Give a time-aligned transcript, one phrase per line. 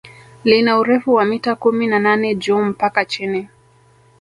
[0.43, 3.47] Lina urefu wa mita kumi na nane juu mpaka chini